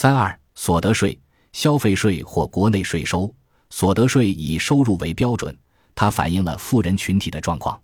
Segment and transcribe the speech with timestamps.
[0.00, 1.20] 三二所得税、
[1.52, 3.30] 消费税或国内税收。
[3.68, 5.54] 所得税以收入为标准，
[5.94, 7.78] 它反映了富人群体的状况。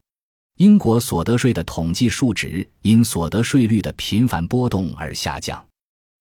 [0.56, 5.62] 英国所得税的统计数值因所得税率的频繁波动而下降，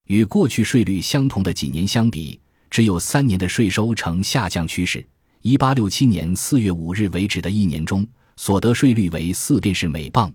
[0.07, 5.01] 与过去税率相同的几年相比，只有三年的税收呈下降趋势。
[5.43, 8.05] 一八六七年四月五日为止的一年中，
[8.35, 10.29] 所得税率为四便士每磅；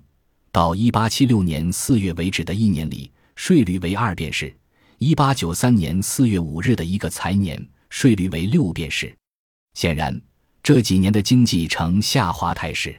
[0.51, 4.49] 到一八七六年四月为止的一年里，税率为二便士；
[5.03, 7.59] 一八九三年四月五日的一个财年，
[7.89, 9.17] 税率为六便士。
[9.73, 10.21] 显然，
[10.63, 12.95] 这几年的经济呈下滑态势。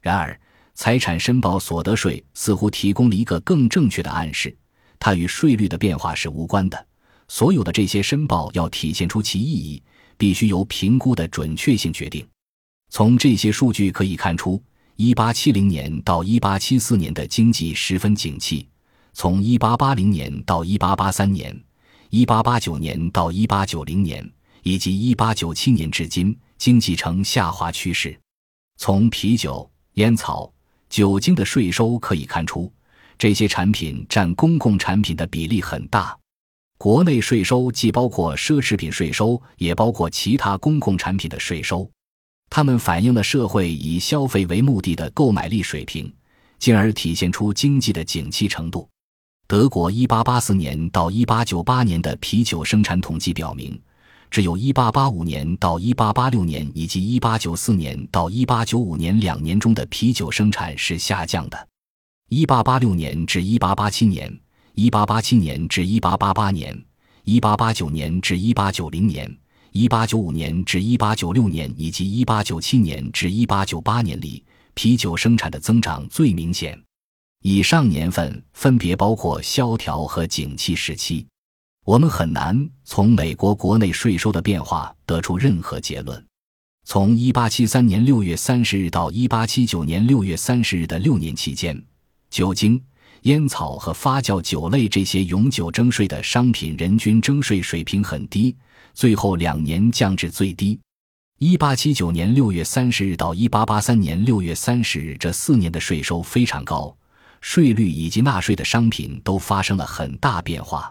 [0.00, 0.40] 然而，
[0.74, 4.56] 财产申报所得税似乎提供了一个更正确的暗示：
[5.00, 6.86] 它与税率的变化是无关的。
[7.26, 9.82] 所有的这些申报要体现出其意义，
[10.16, 12.24] 必须由评估的准确性决定。
[12.90, 14.62] 从这些数据可以看出
[14.96, 18.64] ，1870年到1874年的经济十分景气；
[19.12, 21.64] 从1880年到1883年
[22.10, 24.32] ，1889年到1890年。
[24.64, 28.16] 以及一八九七年至今，经济呈下滑趋势。
[28.76, 30.52] 从啤酒、烟草、
[30.88, 32.72] 酒精的税收可以看出，
[33.18, 36.16] 这些产品占公共产品的比例很大。
[36.78, 41.90] 国内税收既包括奢侈品税收，也包括其他公共产品的税收，
[42.48, 46.12] 它们反映了社会以消费为目的的购买力水平，
[46.60, 48.88] 进而体现出经济的景气程度。
[49.52, 53.78] 德国一八八四年到一八九八年的啤酒生产统计表明。
[54.30, 61.68] 只有1885年到1886年以及1894年到1895年两年中的啤酒生产是下降的。
[62.30, 64.40] 1886年至1887年、
[64.76, 66.84] 1887年至1888年、
[67.26, 69.38] 1889年至1890年、
[69.74, 74.42] 1895年至1896年以及1897年至1898年里，
[74.72, 76.82] 啤酒生产的增长最明显。
[77.42, 81.26] 以上年份分别包括萧条和景气时期。
[81.84, 86.24] 我们很难从美国国内税收的变化得出任何结论。
[86.84, 91.80] 从1873年6月30日到1879年6月30日的六年期间，
[92.30, 92.80] 酒精、
[93.22, 98.56] 烟草和发酵酒类这些永久征税的商品人均征税水平很低，
[98.94, 100.78] 最后两年降至最低。
[101.40, 106.96] 1879年6月30日到1883年6月30日这四年的税收非常高，
[107.42, 110.90] 税率以及纳税的商品都发生了很大变化。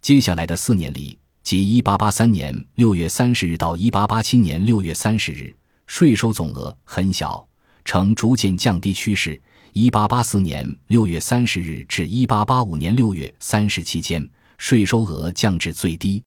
[0.00, 5.54] 接下来的四年里，即1883年6月30日到1887年6月30日，
[5.86, 7.46] 税收总额很小，
[7.84, 9.38] 呈逐渐降低趋势。
[9.74, 16.22] 1884年6月30日至1885年6月30期间，税收额降至最低。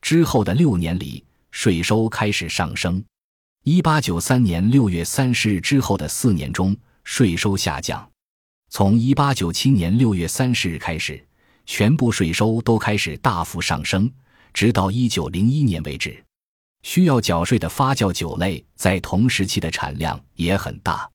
[0.00, 3.04] 之后的六年里，税收开始上升。
[3.64, 8.09] 1893年6月30日之后的四年中，税收下降。
[8.70, 11.26] 从1897年6月30日开始。
[11.66, 14.10] 全部税收都开始大幅上升，
[14.52, 16.20] 直到一九零一年为止。
[16.82, 21.08] 需要缴税的发酵酒类在同时期的产量也很大。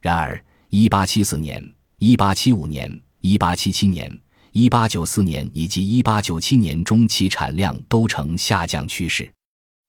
[0.00, 1.62] 然而，一八七四年、
[1.98, 4.20] 一八七五年、一八七七年、
[4.50, 9.30] 一八九四年以及一八九七年中期产量都呈下降趋势。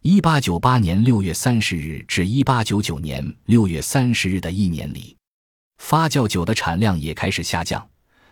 [0.04, 5.18] 一八九八年六月三十日至一八九九年六月三十日的一年里，
[5.84, 7.86] 发酵酒的产量也开始下降。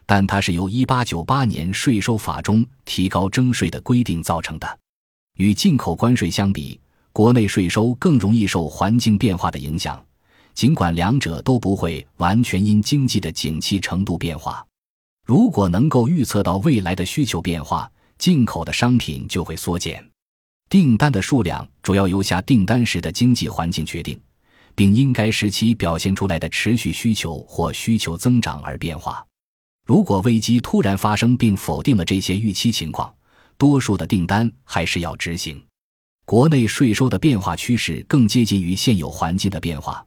[0.05, 4.79] 但它是由1898年税收法中提高征税的规定造成的。
[5.37, 6.79] 与进口关税相比，
[7.11, 10.03] 国内税收更容易受环境变化的影响，
[10.53, 14.65] 尽管两者都不会完全因经济的景气程度变化。
[15.25, 20.05] 如果能够预测到未来的需求变化，进口的商品就会缩减。
[20.69, 24.19] 订单的数量主要由下订单时的经济环境决定，
[24.75, 29.25] 并因该时期表现出来的持续需求或需求增长而变化。
[29.85, 33.13] 如果危机突然发生并否定了这些预期情况，
[33.57, 35.61] 多数的订单还是要执行。
[36.25, 40.05] 国内税收的变化趋势更接近于现有环境的变化，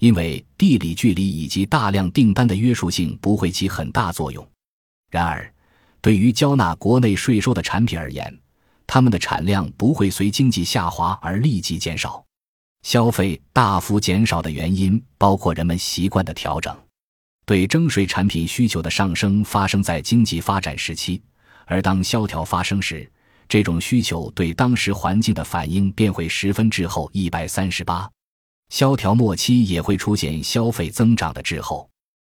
[0.00, 4.46] 因为地理距离以及大量订单的约束性不会起很大作用。
[5.10, 5.50] 然而，
[6.00, 8.36] 对于交纳国内税收的产品而言，
[8.86, 12.22] 它们的产量不会随经济下滑而立即减少。
[12.82, 16.76] 消费大幅减少的原因包括人们习惯的调整。
[17.44, 21.20] 对征税产品需求的上升发生在经济发展时期，
[21.66, 23.10] 而当萧条发生时，
[23.48, 27.10] 这种需求对当时环境的反应便会十分滞后。
[27.12, 28.08] 一百三十八，
[28.68, 31.88] 萧条末期也会出现消费增长的滞后。